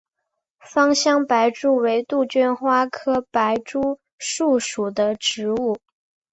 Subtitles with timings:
[0.61, 5.77] 芳香白珠为杜鹃花科白珠树属的植物。